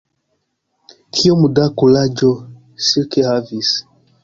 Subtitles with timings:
[1.17, 2.33] Kiom da kuraĝo
[2.89, 3.75] Silke havis!